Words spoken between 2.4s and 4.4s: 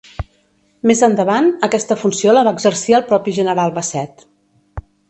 va exercir el propi general Basset.